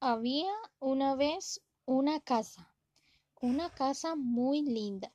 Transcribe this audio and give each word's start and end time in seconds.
Había 0.00 0.52
una 0.78 1.14
vez 1.14 1.62
una 1.86 2.20
casa, 2.20 2.70
una 3.40 3.70
casa 3.70 4.14
muy 4.14 4.60
linda, 4.60 5.10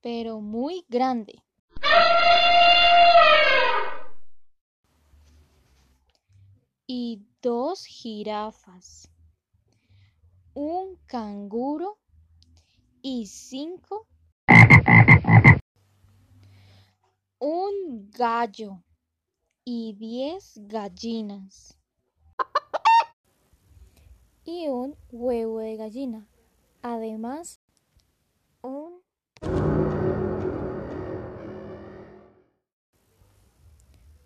pero 0.00 0.40
muy 0.40 0.84
grande. 0.88 1.44
Y 6.88 7.24
dos 7.40 7.84
jirafas, 7.84 9.08
un 10.54 10.96
canguro 11.06 12.00
y 13.02 13.26
cinco, 13.28 14.08
un 17.38 18.10
gallo 18.10 18.82
y 19.64 19.92
diez 19.92 20.54
gallinas 20.56 21.78
y 24.46 24.68
un 24.68 24.96
huevo 25.10 25.58
de 25.58 25.76
gallina. 25.76 26.26
Además, 26.80 27.60
un 28.62 29.02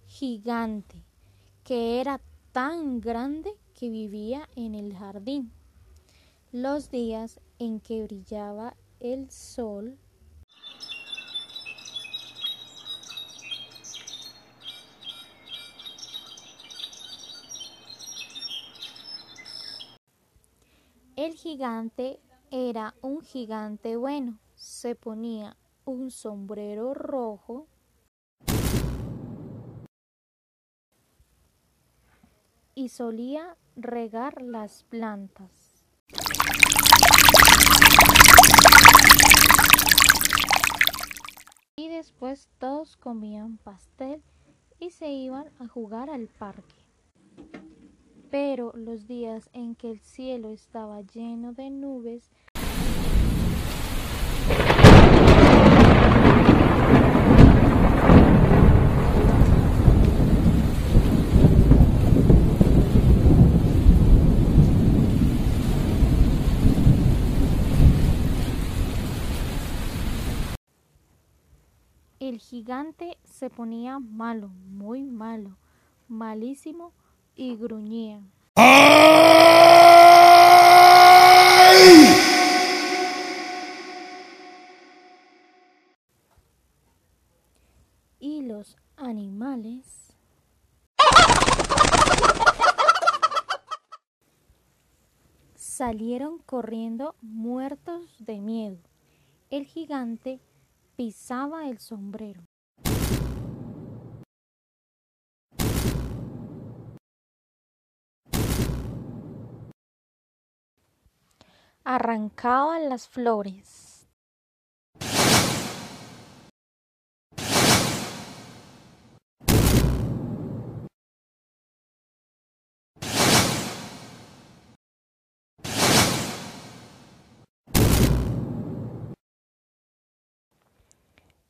gigante 0.07 1.03
que 1.65 2.01
era 2.01 2.21
tan 2.53 3.01
grande 3.01 3.55
que 3.75 3.89
vivía 3.89 4.49
en 4.55 4.75
el 4.75 4.95
jardín. 4.95 5.53
Los 6.53 6.91
días 6.91 7.41
en 7.59 7.81
que 7.81 8.05
brillaba 8.05 8.77
el 9.01 9.31
sol 9.31 9.99
El 21.21 21.35
gigante 21.35 22.19
era 22.51 22.95
un 23.03 23.21
gigante 23.21 23.95
bueno. 23.97 24.39
Se 24.55 24.95
ponía 24.95 25.55
un 25.85 26.11
sombrero 26.11 26.95
rojo 26.95 27.67
y 32.75 32.89
solía 32.89 33.59
regar 33.77 34.41
las 34.41 34.85
plantas. 34.85 35.85
Y 41.77 41.89
después 41.91 42.49
todos 42.59 42.97
comían 42.97 43.59
pastel 43.59 44.23
y 44.79 44.93
se 44.93 45.11
iban 45.11 45.51
a 45.59 45.69
jugar 45.69 46.09
al 46.09 46.29
parque. 46.29 46.80
Pero 48.31 48.73
los 48.77 49.09
días 49.09 49.51
en 49.53 49.75
que 49.75 49.91
el 49.91 50.01
cielo 50.01 50.51
estaba 50.51 51.01
lleno 51.03 51.53
de 51.53 51.71
nubes 51.71 52.31
el 72.21 72.39
gigante 72.39 73.19
se 73.25 73.51
ponía 73.51 73.99
malo, 73.99 74.49
muy 74.49 75.03
malo, 75.03 75.57
malísimo 76.07 76.93
y 77.35 77.57
gruñía. 77.57 78.21
Y 88.19 88.43
los 88.43 88.77
animales 88.97 90.15
salieron 95.55 96.39
corriendo 96.41 97.15
muertos 97.23 98.05
de 98.19 98.41
miedo. 98.41 98.77
El 99.49 99.65
gigante 99.65 100.41
pisaba 100.97 101.69
el 101.71 101.79
sombrero. 101.79 102.50
Arrancaba 111.95 112.79
las 112.79 113.09
flores. 113.09 113.87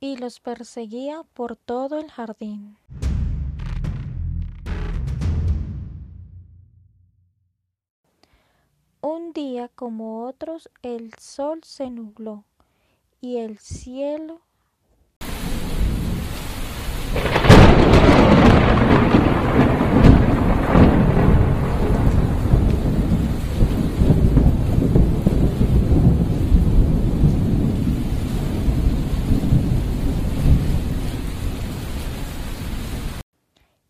y 0.02 0.16
los 0.16 0.40
perseguía 0.40 1.24
por 1.34 1.56
todo 1.56 1.98
el 1.98 2.10
jardín. 2.10 2.78
Un 9.12 9.32
día 9.32 9.66
como 9.66 10.24
otros 10.24 10.70
el 10.82 11.12
sol 11.14 11.64
se 11.64 11.90
nubló 11.90 12.44
y 13.20 13.38
el 13.38 13.58
cielo 13.58 14.40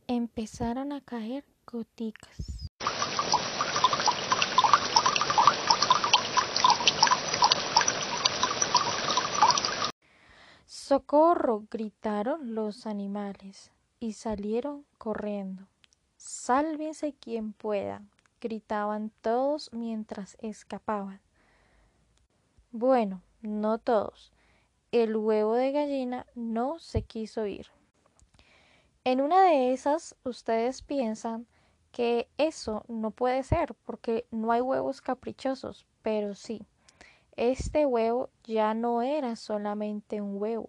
empezaron 0.09 0.95
a 0.95 1.03
caer 1.03 1.45
goticas. 1.67 2.71
¡Socorro! 10.73 11.67
gritaron 11.69 12.55
los 12.55 12.87
animales 12.87 13.73
y 13.99 14.13
salieron 14.13 14.87
corriendo. 14.99 15.67
Sálvese 16.17 17.13
quien 17.13 17.53
pueda, 17.55 18.05
gritaban 18.41 19.11
todos 19.21 19.73
mientras 19.73 20.37
escapaban. 20.41 21.21
Bueno, 22.71 23.21
no 23.43 23.79
todos. 23.79 24.33
El 24.93 25.17
huevo 25.17 25.57
de 25.57 25.73
gallina 25.73 26.25
no 26.37 26.79
se 26.79 27.03
quiso 27.03 27.47
ir. 27.47 27.67
En 29.03 29.21
una 29.21 29.47
de 29.47 29.73
esas, 29.73 30.15
ustedes 30.23 30.83
piensan 30.83 31.49
que 31.91 32.29
eso 32.39 32.85
no 32.87 33.11
puede 33.11 33.43
ser 33.43 33.75
porque 33.75 34.25
no 34.31 34.53
hay 34.53 34.61
huevos 34.61 35.01
caprichosos, 35.01 35.85
pero 36.03 36.37
sí, 36.37 36.65
este 37.41 37.87
huevo 37.87 38.29
ya 38.45 38.75
no 38.75 39.01
era 39.01 39.35
solamente 39.35 40.21
un 40.21 40.37
huevo. 40.39 40.69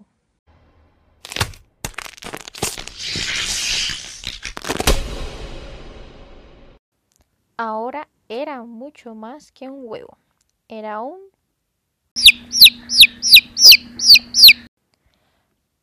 Ahora 7.58 8.08
era 8.30 8.64
mucho 8.64 9.16
más 9.16 9.52
que 9.52 9.70
un 9.70 9.82
huevo. 9.84 10.18
Era 10.70 11.02
un... 11.02 11.20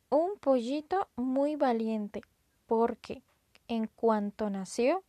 Un 0.09 0.39
pollito 0.41 1.07
muy 1.17 1.57
valiente 1.57 2.23
porque 2.67 3.21
en 3.69 3.89
cuanto 3.89 4.49
nació, 4.49 5.05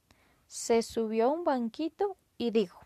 se 0.45 0.81
subió 0.81 1.27
a 1.27 1.29
un 1.29 1.45
banquito 1.45 2.17
y 2.37 2.51
dijo, 2.51 2.78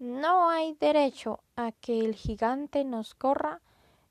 no 0.00 0.48
hay 0.48 0.72
derecho 0.80 1.40
a 1.56 1.72
que 1.72 2.00
el 2.00 2.14
gigante 2.14 2.84
nos 2.84 3.14
corra 3.14 3.60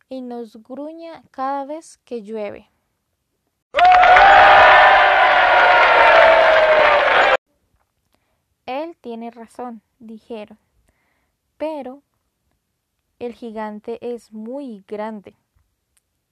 y 0.08 0.22
nos 0.22 0.62
gruña 0.62 1.24
cada 1.32 1.66
vez 1.66 1.98
que 2.06 2.22
llueve. 2.22 2.70
Él 8.68 8.96
tiene 9.02 9.32
razón, 9.32 9.82
dijeron, 9.98 10.60
pero 11.58 12.04
el 13.18 13.34
gigante 13.34 13.98
es 14.14 14.32
muy 14.32 14.84
grande. 14.88 15.36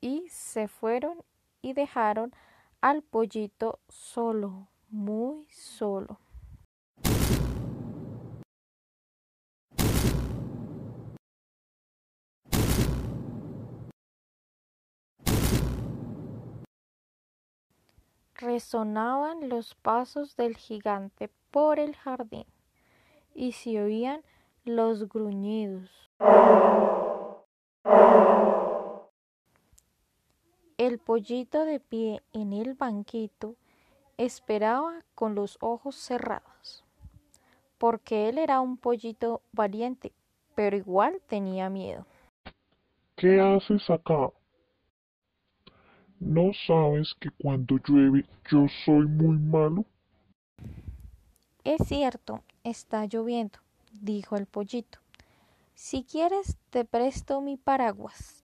Y 0.01 0.29
se 0.29 0.67
fueron 0.67 1.23
y 1.63 1.73
dejaron 1.73 2.31
al 2.79 3.01
pollito 3.01 3.79
solo, 3.89 4.67
muy 4.89 5.47
solo. 5.49 6.19
Resonaban 18.37 19.49
los 19.49 19.75
pasos 19.75 20.35
del 20.35 20.55
gigante 20.55 21.29
por 21.51 21.79
el 21.79 21.95
jardín 21.95 22.45
y 23.33 23.51
se 23.51 23.81
oían 23.81 24.21
los 24.63 25.07
gruñidos. 25.07 25.89
El 30.77 30.99
pollito 30.99 31.65
de 31.65 31.79
pie 31.79 32.21
en 32.33 32.53
el 32.53 32.75
banquito 32.75 33.55
esperaba 34.17 35.03
con 35.15 35.35
los 35.35 35.57
ojos 35.59 35.95
cerrados, 35.95 36.85
porque 37.77 38.29
él 38.29 38.37
era 38.37 38.61
un 38.61 38.77
pollito 38.77 39.41
valiente, 39.51 40.13
pero 40.55 40.77
igual 40.77 41.21
tenía 41.27 41.69
miedo. 41.69 42.05
¿Qué 43.15 43.39
haces 43.39 43.89
acá? 43.89 44.31
¿No 46.19 46.51
sabes 46.65 47.13
que 47.19 47.29
cuando 47.29 47.77
llueve 47.77 48.25
yo 48.49 48.65
soy 48.85 49.05
muy 49.05 49.37
malo? 49.37 49.85
Es 51.63 51.87
cierto, 51.87 52.41
está 52.63 53.05
lloviendo, 53.05 53.59
dijo 53.91 54.35
el 54.35 54.47
pollito. 54.47 54.97
Si 55.75 56.03
quieres, 56.03 56.57
te 56.71 56.85
presto 56.85 57.39
mi 57.41 57.55
paraguas. 57.55 58.43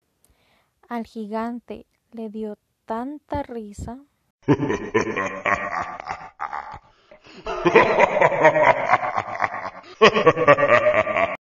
Al 0.88 1.06
gigante 1.06 1.86
le 2.12 2.30
dio 2.30 2.56
tanta 2.84 3.42
risa. 3.42 3.98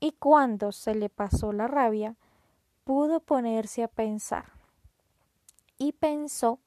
y 0.00 0.12
cuando 0.12 0.72
se 0.72 0.94
le 0.94 1.10
pasó 1.10 1.52
la 1.52 1.68
rabia, 1.68 2.16
pudo 2.84 3.20
ponerse 3.20 3.82
a 3.82 3.88
pensar 3.88 4.55
y 5.78 5.92
pensó 5.92 6.58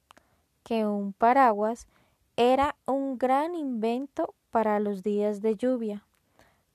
que 0.63 0.85
un 0.85 1.13
paraguas 1.13 1.87
era 2.35 2.75
un 2.85 3.17
gran 3.17 3.55
invento 3.55 4.35
para 4.51 4.79
los 4.79 5.03
días 5.03 5.41
de 5.41 5.55
lluvia. 5.55 6.05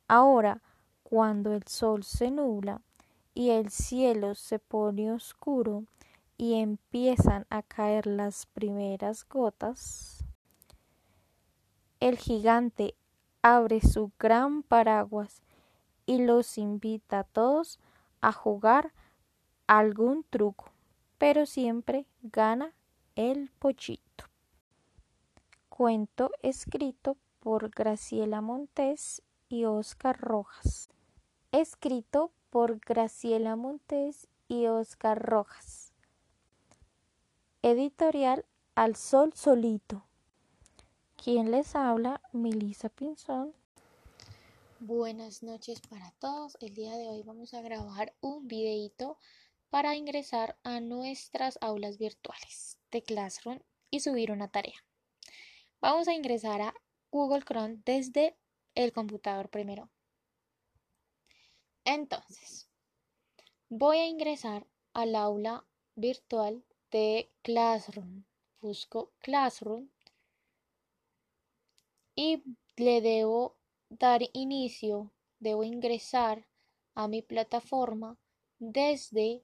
Ahora, 0.09 0.63
cuando 1.03 1.53
el 1.55 1.67
sol 1.67 2.05
se 2.05 2.31
nubla 2.31 2.81
y 3.35 3.51
el 3.51 3.71
cielo 3.71 4.35
se 4.35 4.59
pone 4.59 5.13
oscuro 5.13 5.85
y 6.37 6.55
empiezan 6.55 7.47
a 7.51 7.63
caer 7.63 8.07
las 8.07 8.47
primeras 8.47 9.27
gotas, 9.27 10.25
el 12.01 12.19
gigante 12.19 12.95
abre 13.43 13.81
su 13.81 14.11
gran 14.19 14.63
paraguas 14.63 15.43
y 16.07 16.19
los 16.19 16.59
invita 16.59 17.21
a 17.21 17.25
todos 17.25 17.79
a 18.21 18.33
jugar 18.33 18.93
algún 19.67 20.25
truco 20.29 20.74
pero 21.19 21.47
siempre 21.47 22.07
gana 22.23 22.75
el 23.17 23.51
pochito. 23.59 24.25
Cuento 25.69 26.31
escrito 26.43 27.17
por 27.41 27.71
Graciela 27.71 28.41
Montes 28.41 29.23
y 29.49 29.65
Oscar 29.65 30.21
Rojas. 30.21 30.89
Escrito 31.53 32.33
por 32.51 32.79
Graciela 32.79 33.57
Montes 33.57 34.29
y 34.49 34.67
Oscar 34.67 35.21
Rojas. 35.21 35.93
Editorial 37.63 38.45
Al 38.75 38.97
Sol 38.97 39.33
Solito. 39.35 40.05
¿Quién 41.23 41.51
les 41.51 41.75
habla? 41.75 42.21
Melissa 42.33 42.89
Pinzón. 42.89 43.55
Buenas 44.81 45.43
noches 45.43 45.81
para 45.81 46.11
todos. 46.19 46.59
El 46.61 46.75
día 46.75 46.93
de 46.97 47.09
hoy 47.09 47.23
vamos 47.23 47.55
a 47.55 47.63
grabar 47.63 48.13
un 48.21 48.47
videito 48.47 49.17
para 49.75 49.97
ingresar 49.97 50.57
a 50.63 50.79
nuestras 50.79 51.59
aulas 51.61 51.99
virtuales 51.99 52.79
de 52.93 53.03
Classroom 53.03 53.59
y 53.91 53.99
subir 53.99 54.31
una 54.31 54.47
tarea. 54.47 54.85
Vamos 55.81 56.07
a 56.07 56.15
ingresar 56.15 56.61
a 56.61 56.73
Google 57.11 57.43
Chrome 57.43 57.83
desde 57.85 58.39
el 58.77 58.93
computador 58.93 59.49
primero. 59.49 59.91
Entonces, 61.85 62.69
voy 63.69 63.97
a 63.97 64.07
ingresar 64.07 64.65
al 64.93 65.17
aula 65.17 65.67
virtual 65.97 66.65
de 66.93 67.33
Classroom. 67.43 68.27
Busco 68.61 69.13
Classroom 69.19 69.89
y 72.15 72.45
le 72.77 73.01
debo 73.01 73.57
dar 73.89 74.23
inicio, 74.35 75.11
debo 75.41 75.65
ingresar 75.65 76.47
a 76.95 77.09
mi 77.09 77.23
plataforma 77.23 78.17
desde 78.61 79.43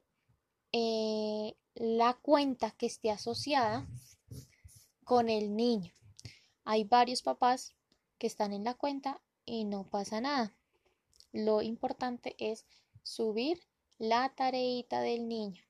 eh, 0.72 1.54
la 1.74 2.14
cuenta 2.14 2.70
que 2.72 2.86
esté 2.86 3.10
asociada 3.10 3.86
con 5.04 5.28
el 5.28 5.56
niño. 5.56 5.92
Hay 6.64 6.84
varios 6.84 7.22
papás 7.22 7.74
que 8.18 8.26
están 8.26 8.52
en 8.52 8.64
la 8.64 8.74
cuenta 8.74 9.20
y 9.44 9.64
no 9.64 9.84
pasa 9.84 10.20
nada. 10.20 10.54
Lo 11.32 11.62
importante 11.62 12.36
es 12.38 12.66
subir 13.02 13.60
la 13.98 14.32
tareita 14.34 15.00
del 15.00 15.28
niño. 15.28 15.62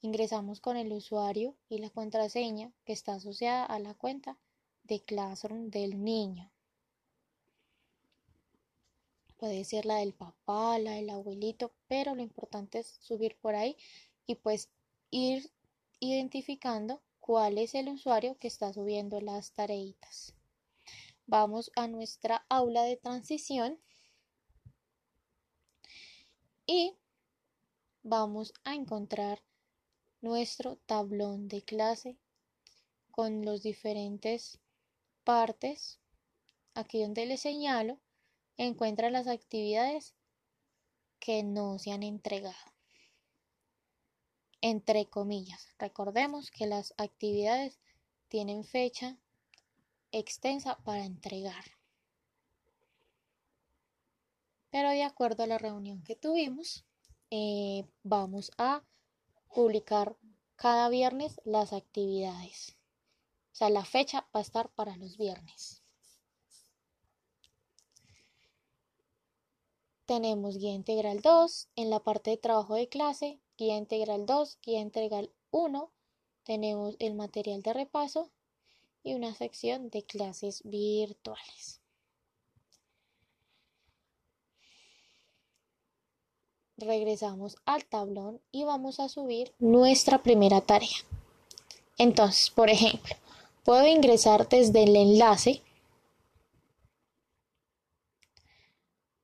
Ingresamos 0.00 0.60
con 0.60 0.76
el 0.76 0.92
usuario 0.92 1.56
y 1.68 1.78
la 1.78 1.90
contraseña 1.90 2.72
que 2.84 2.92
está 2.92 3.14
asociada 3.14 3.64
a 3.64 3.78
la 3.78 3.94
cuenta 3.94 4.38
de 4.84 5.00
Classroom 5.00 5.70
del 5.70 6.02
niño. 6.02 6.50
Puede 9.38 9.64
ser 9.64 9.86
la 9.86 9.98
del 9.98 10.14
papá, 10.14 10.78
la 10.80 10.92
del 10.92 11.10
abuelito, 11.10 11.72
pero 11.86 12.16
lo 12.16 12.22
importante 12.22 12.80
es 12.80 12.98
subir 13.00 13.36
por 13.36 13.54
ahí 13.54 13.76
y 14.26 14.34
pues 14.34 14.68
ir 15.10 15.52
identificando 16.00 17.00
cuál 17.20 17.58
es 17.58 17.76
el 17.76 17.88
usuario 17.88 18.36
que 18.38 18.48
está 18.48 18.72
subiendo 18.72 19.20
las 19.20 19.52
tareitas. 19.52 20.34
Vamos 21.26 21.70
a 21.76 21.86
nuestra 21.86 22.44
aula 22.48 22.82
de 22.82 22.96
transición 22.96 23.78
y 26.66 26.96
vamos 28.02 28.52
a 28.64 28.74
encontrar 28.74 29.40
nuestro 30.20 30.76
tablón 30.86 31.46
de 31.46 31.62
clase 31.62 32.18
con 33.12 33.44
los 33.44 33.62
diferentes 33.62 34.58
partes. 35.22 36.00
Aquí 36.74 37.02
donde 37.02 37.26
le 37.26 37.36
señalo 37.36 38.00
encuentra 38.58 39.08
las 39.08 39.26
actividades 39.26 40.14
que 41.18 41.42
no 41.42 41.78
se 41.78 41.92
han 41.92 42.02
entregado. 42.02 42.56
Entre 44.60 45.06
comillas, 45.06 45.68
recordemos 45.78 46.50
que 46.50 46.66
las 46.66 46.92
actividades 46.98 47.78
tienen 48.28 48.64
fecha 48.64 49.16
extensa 50.10 50.76
para 50.78 51.04
entregar. 51.04 51.64
Pero 54.70 54.90
de 54.90 55.04
acuerdo 55.04 55.44
a 55.44 55.46
la 55.46 55.58
reunión 55.58 56.02
que 56.02 56.16
tuvimos, 56.16 56.84
eh, 57.30 57.84
vamos 58.02 58.50
a 58.58 58.84
publicar 59.54 60.16
cada 60.56 60.88
viernes 60.88 61.40
las 61.44 61.72
actividades. 61.72 62.76
O 63.52 63.56
sea, 63.58 63.70
la 63.70 63.84
fecha 63.84 64.28
va 64.34 64.40
a 64.40 64.42
estar 64.42 64.70
para 64.70 64.96
los 64.96 65.16
viernes. 65.16 65.82
Tenemos 70.08 70.56
guía 70.56 70.72
integral 70.72 71.20
2, 71.20 71.68
en 71.76 71.90
la 71.90 72.00
parte 72.00 72.30
de 72.30 72.38
trabajo 72.38 72.76
de 72.76 72.88
clase, 72.88 73.40
guía 73.58 73.76
integral 73.76 74.24
2, 74.24 74.58
guía 74.62 74.80
integral 74.80 75.30
1, 75.50 75.92
tenemos 76.44 76.96
el 76.98 77.14
material 77.14 77.60
de 77.60 77.74
repaso 77.74 78.30
y 79.02 79.12
una 79.12 79.34
sección 79.34 79.90
de 79.90 80.04
clases 80.04 80.62
virtuales. 80.64 81.82
Regresamos 86.78 87.56
al 87.66 87.84
tablón 87.84 88.40
y 88.50 88.64
vamos 88.64 89.00
a 89.00 89.10
subir 89.10 89.52
nuestra 89.58 90.22
primera 90.22 90.62
tarea. 90.62 90.88
Entonces, 91.98 92.48
por 92.48 92.70
ejemplo, 92.70 93.14
puedo 93.62 93.86
ingresar 93.86 94.48
desde 94.48 94.84
el 94.84 94.96
enlace 94.96 95.62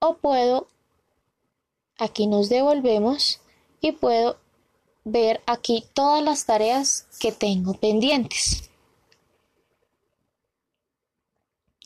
o 0.01 0.19
puedo 0.19 0.74
aquí 1.99 2.27
nos 2.27 2.49
devolvemos 2.49 3.41
y 3.81 3.93
puedo 3.93 4.39
ver 5.05 5.43
aquí 5.47 5.85
todas 5.93 6.23
las 6.23 6.47
tareas 6.47 7.07
que 7.21 7.33
tengo 7.33 7.75
pendientes. 7.75 8.71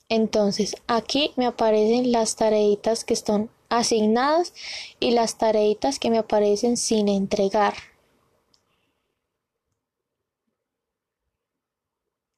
Entonces 0.09 0.77
aquí 0.87 1.33
me 1.37 1.47
aparecen 1.47 2.13
las 2.13 2.37
tareitas 2.37 3.05
que 3.05 3.15
están 3.15 3.51
asignadas 3.69 4.55
y 5.01 5.11
las 5.11 5.37
tareitas 5.37 5.99
que 5.99 6.11
me 6.11 6.19
aparecen 6.19 6.77
sin 6.77 7.09
entregar. 7.09 7.75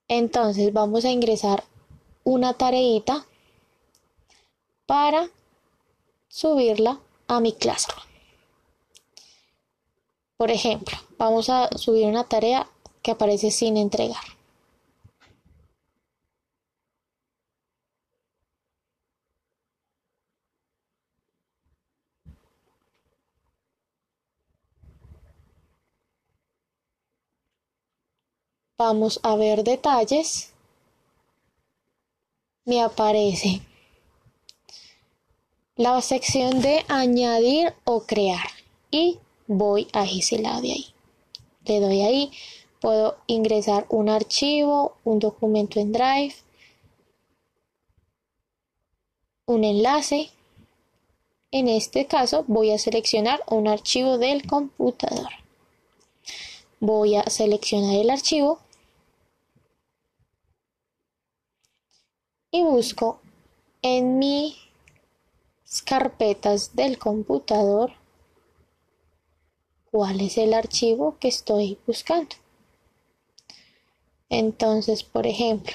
Entonces 0.09 0.73
vamos 0.73 1.05
a 1.05 1.11
ingresar 1.11 1.62
una 2.25 2.55
tareita 2.55 3.25
para 4.87 5.29
subirla 6.27 7.00
a 7.30 7.40
mi 7.40 7.52
Classroom. 7.52 8.04
Por 10.37 10.50
ejemplo, 10.50 10.96
Vamos 11.20 11.50
a 11.50 11.68
subir 11.76 12.06
una 12.06 12.25
tarea 12.25 12.66
que 13.02 13.10
aparece 13.10 13.50
sin 13.50 13.76
entregar. 13.76 14.25
Vamos 28.78 29.20
a 29.22 29.37
ver 29.37 29.62
detalles. 29.62 30.54
Me 32.64 32.80
aparece 32.82 33.60
la 35.80 36.02
sección 36.02 36.60
de 36.60 36.84
añadir 36.88 37.72
o 37.84 38.02
crear 38.02 38.50
y 38.90 39.18
voy 39.46 39.88
a 39.94 40.04
ese 40.04 40.38
lado 40.38 40.60
de 40.60 40.72
ahí. 40.72 40.87
Le 41.64 41.80
doy 41.80 42.02
ahí, 42.02 42.30
puedo 42.82 43.16
ingresar 43.26 43.87
un 43.88 44.10
archivo, 44.10 44.99
un 45.04 45.20
documento 45.20 45.80
en 45.80 45.92
Drive, 45.92 46.34
un 49.46 49.64
enlace. 49.64 50.28
En 51.50 51.66
este 51.66 52.04
caso 52.04 52.44
voy 52.46 52.72
a 52.72 52.78
seleccionar 52.78 53.42
un 53.49 53.66
archivo 53.66 54.18
del 54.18 54.46
computador. 54.46 55.30
Voy 56.78 57.16
a 57.16 57.22
seleccionar 57.30 57.94
el 57.94 58.10
archivo 58.10 58.60
y 62.50 62.62
busco 62.64 63.22
en 63.80 64.18
mis 64.18 64.70
carpetas 65.85 66.75
del 66.75 66.99
computador 66.99 67.93
cuál 69.91 70.21
es 70.21 70.39
el 70.39 70.55
archivo 70.55 71.17
que 71.19 71.29
estoy 71.29 71.79
buscando. 71.87 72.37
Entonces, 74.29 75.03
por 75.03 75.27
ejemplo, 75.27 75.75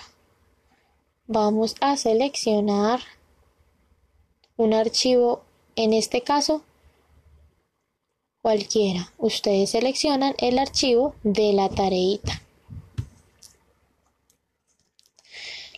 vamos 1.28 1.76
a 1.82 1.98
seleccionar 1.98 3.02
un 4.58 4.74
archivo, 4.74 5.44
en 5.76 5.94
este 5.94 6.22
caso, 6.22 6.64
cualquiera. 8.42 9.12
Ustedes 9.18 9.72
seleccionan 9.72 10.36
el 10.38 10.60
archivo 10.60 11.16
de 11.24 11.54
la 11.54 11.70
tareita. 11.70 12.42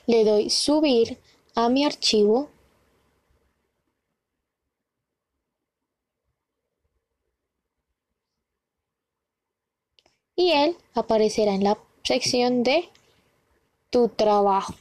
le 0.07 0.23
doy 0.23 0.49
subir 0.49 1.19
a 1.53 1.69
mi 1.69 1.85
archivo 1.85 2.49
y 10.37 10.51
él 10.51 10.77
aparecerá 10.93 11.53
en 11.53 11.65
la 11.65 11.77
sección 12.03 12.63
de 12.63 12.87
tu 13.89 14.07
trabajo. 14.07 14.73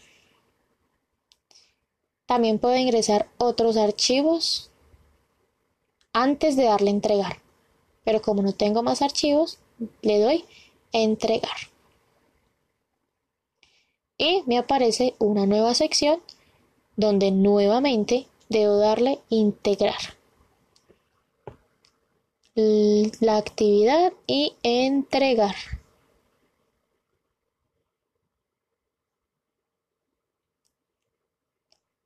También 2.27 2.61
puedo 2.61 2.77
ingresar 2.77 3.29
otros 3.39 3.77
archivos 3.77 4.71
antes 6.13 6.55
de 6.55 6.65
darle 6.65 6.91
entregar. 6.91 7.39
Pero 8.05 8.23
como 8.23 8.43
no 8.43 8.53
tengo 8.53 8.85
más 8.85 9.03
archivos, 9.03 9.59
le 10.03 10.21
doy 10.21 10.45
entregar 10.93 11.57
y 14.19 14.43
me 14.47 14.59
aparece 14.59 15.15
una 15.19 15.47
nueva 15.47 15.75
sección 15.75 16.21
donde 16.97 17.31
nuevamente 17.31 18.27
debo 18.49 18.79
darle 18.79 19.21
integrar 19.29 20.16
la 22.57 23.37
actividad 23.37 24.13
y 24.27 24.55
entregar. 24.63 25.55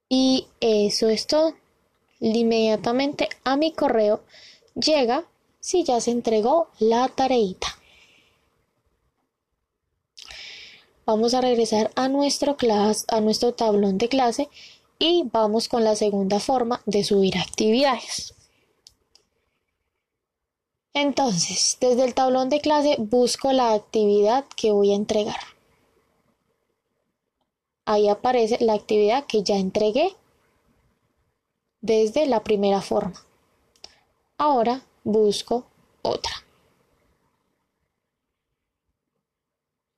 Y 0.09 0.47
eso 0.61 1.09
es 1.09 1.27
todo. 1.27 1.55
Inmediatamente 2.21 3.29
a 3.45 3.57
mi 3.57 3.73
correo 3.73 4.23
llega 4.75 5.25
si 5.61 5.85
ya 5.85 6.01
se 6.01 6.11
entregó 6.11 6.69
la 6.79 7.09
tareita. 7.09 7.81
vamos 11.11 11.35
a 11.35 11.41
regresar 11.41 11.91
a 11.97 12.09
nuestro, 12.09 12.57
clase, 12.57 13.05
a 13.09 13.21
nuestro 13.21 13.53
tablón 13.53 13.99
de 13.99 14.09
clase 14.09 14.49
y 14.99 15.25
vamos 15.33 15.69
con 15.69 15.83
la 15.83 15.97
segunda 15.97 16.39
forma 16.39 16.83
de 16.87 17.03
subir 17.03 17.37
actividades. 17.37 18.35
Entonces, 20.95 21.79
desde 21.81 22.05
el 22.05 22.15
tablón 22.15 22.49
de 22.49 22.61
clase 22.61 22.97
busco 22.99 23.53
la 23.53 23.75
actividad 23.75 24.45
que 24.57 24.73
voy 24.73 24.93
a 24.93 24.97
entregar. 24.97 25.41
Ahí 27.85 28.09
aparece 28.09 28.59
la 28.61 28.75
actividad 28.75 29.27
que 29.27 29.43
ya 29.43 29.57
entregué 29.57 30.15
desde 31.81 32.27
la 32.27 32.43
primera 32.43 32.81
forma. 32.81 33.25
Ahora 34.39 34.83
busco 35.05 35.67
otra. 36.03 36.33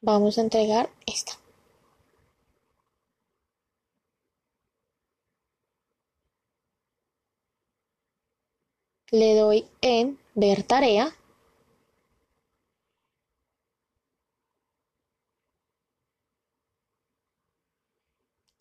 vamos 0.03 0.37
a 0.37 0.43
entregar 0.43 0.91
esta. 1.07 1.33
Le 9.13 9.35
doy 9.37 9.67
en 9.81 10.19
ver 10.35 10.63
tarea. 10.63 11.15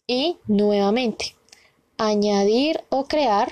Y 0.07 0.37
nuevamente, 0.45 1.35
añadir 1.97 2.83
o 2.89 3.05
crear 3.05 3.51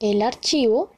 el 0.00 0.22
archivo 0.22 0.92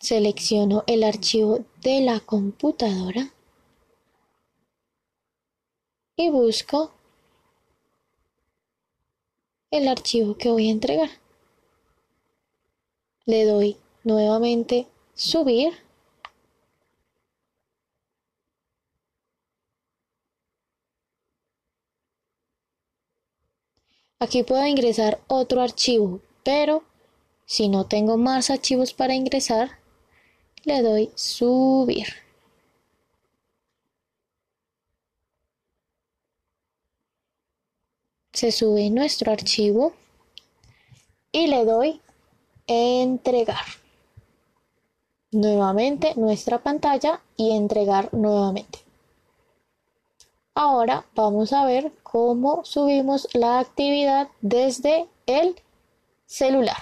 Selecciono 0.00 0.84
el 0.86 1.04
archivo 1.04 1.66
de 1.82 2.00
la 2.00 2.20
computadora 2.20 3.34
y 6.18 6.30
busco 6.30 6.92
el 9.70 9.86
archivo 9.86 10.36
que 10.36 10.50
voy 10.50 10.68
a 10.68 10.72
entregar. 10.72 11.10
Le 13.24 13.44
doy 13.44 13.76
nuevamente 14.02 14.88
subir. 15.14 15.72
Aquí 24.18 24.42
puedo 24.42 24.66
ingresar 24.66 25.20
otro 25.28 25.62
archivo, 25.62 26.20
pero 26.42 26.82
si 27.46 27.68
no 27.68 27.86
tengo 27.86 28.16
más 28.16 28.50
archivos 28.50 28.92
para 28.92 29.14
ingresar, 29.14 29.78
le 30.64 30.82
doy 30.82 31.12
subir. 31.14 32.27
Se 38.38 38.52
sube 38.52 38.88
nuestro 38.88 39.32
archivo 39.32 39.94
y 41.32 41.48
le 41.48 41.64
doy 41.64 42.00
entregar. 42.68 43.64
Nuevamente 45.32 46.12
nuestra 46.14 46.62
pantalla 46.62 47.20
y 47.36 47.50
entregar 47.50 48.14
nuevamente. 48.14 48.78
Ahora 50.54 51.04
vamos 51.16 51.52
a 51.52 51.64
ver 51.64 51.90
cómo 52.04 52.64
subimos 52.64 53.26
la 53.32 53.58
actividad 53.58 54.28
desde 54.40 55.08
el 55.26 55.56
celular. 56.26 56.76